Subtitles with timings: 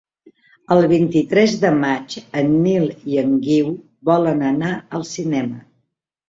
[0.75, 3.69] El vint-i-tres de maig en Nil i en Guiu
[4.11, 5.63] volen anar al cinema.